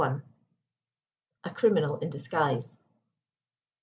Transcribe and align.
* 0.01 0.01
*A 1.43 1.51
CRIMINAL 1.53 1.99
IN 1.99 2.09
DISGUISE. 2.09 2.75